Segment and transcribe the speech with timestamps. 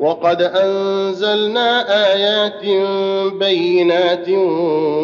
[0.00, 1.84] وقد أنزلنا
[2.14, 2.64] آيات
[3.34, 4.28] بينات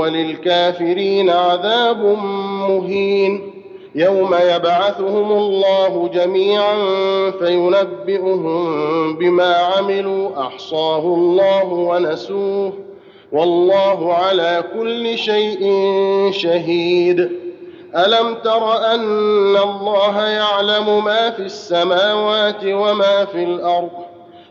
[0.00, 1.98] وللكافرين عذاب
[2.68, 3.52] مهين
[3.94, 6.74] يوم يبعثهم الله جميعا
[7.30, 12.72] فينبئهم بما عملوا أحصاه الله ونسوه
[13.32, 15.70] والله على كل شيء
[16.32, 17.30] شهيد
[17.96, 23.90] ألم تر أن الله يعلم ما في السماوات وما في الأرض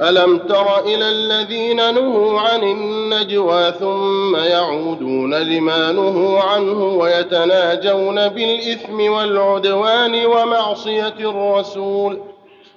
[0.00, 10.26] ألم تر إلى الذين نهوا عن النجوى ثم يعودون لما نهوا عنه ويتناجون بالإثم والعدوان
[10.26, 12.20] ومعصية الرسول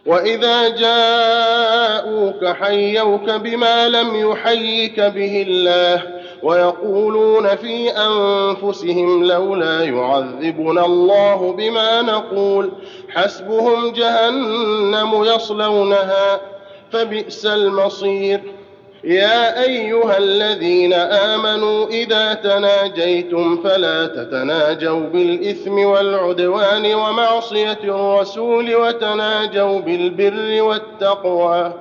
[0.06, 6.03] وإذا جاءوك حيوك بما لم يحيك به الله
[6.44, 12.72] ويقولون في أنفسهم لولا يعذبنا الله بما نقول
[13.09, 16.56] حسبهم جهنم يصلونها
[16.92, 18.42] فبئس المصير.
[19.03, 31.74] يا أيها الذين آمنوا إذا تناجيتم فلا تتناجوا بالإثم والعدوان ومعصية الرسول وتناجوا بالبر والتقوى.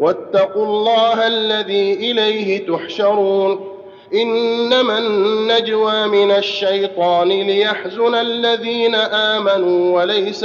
[0.00, 3.74] واتقوا الله الذي إليه تحشرون.
[4.14, 10.44] إنما النجوى من الشيطان ليحزن الذين آمنوا وليس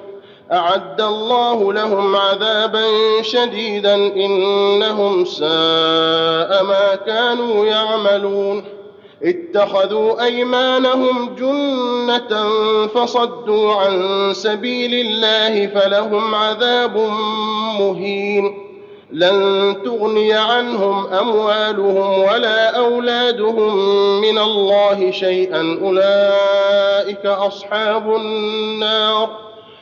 [0.53, 2.85] أعد الله لهم عذابا
[3.21, 8.63] شديدا إنهم ساء ما كانوا يعملون.
[9.23, 12.49] اتخذوا أيمانهم جنة
[12.87, 16.97] فصدوا عن سبيل الله فلهم عذاب
[17.79, 18.67] مهين.
[19.11, 23.75] لن تغني عنهم أموالهم ولا أولادهم
[24.21, 25.79] من الله شيئا.
[25.83, 29.50] أولئك أصحاب النار.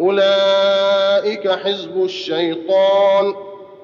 [0.00, 3.34] أولئك حزب الشيطان.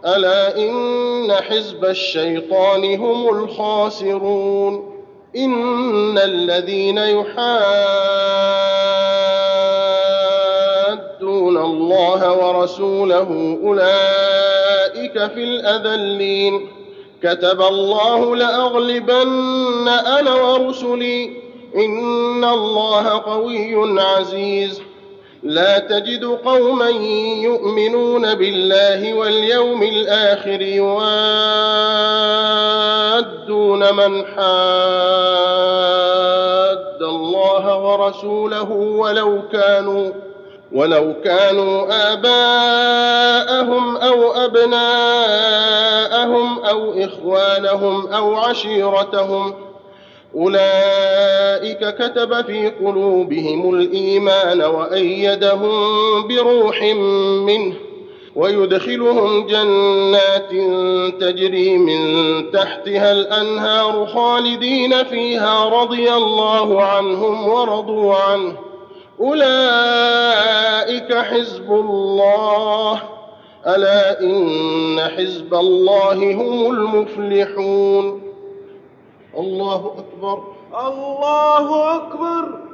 [0.07, 5.03] ألا إن حزب الشيطان هم الخاسرون.
[5.37, 7.37] إن الذين يحادون
[11.57, 16.69] الله ورسوله أولئك في الأذلين.
[17.23, 21.31] كتب الله لأغلبن أنا ورسلي.
[21.77, 24.83] إن الله قوي عزيز.
[25.47, 26.89] لا تجد قوما
[27.43, 31.15] يؤمنون بالله واليوم الآخر يوادون
[33.95, 35.37] من حاد
[37.03, 40.11] الله ورسوله ولو كانوا
[40.73, 45.79] ولو كانوا آباءهم أو أبناءهم
[46.59, 49.55] أو إخوانهم أو عشيرتهم ۖ
[50.37, 55.73] أولئك كتب في قلوبهم الإيمان وأيدهم
[56.29, 56.83] بروح
[57.47, 57.75] منه
[58.37, 60.51] ويدخلهم جنات
[61.21, 62.01] تجري من
[62.51, 68.57] تحتها الأنهار خالدين فيها رضي الله عنهم ورضوا عنه.
[69.21, 73.03] أولئك حزب الله.
[73.67, 78.26] ألا إن حزب الله هم المفلحون.
[79.39, 80.43] الله أكبر.
[80.89, 82.66] الله أكبر.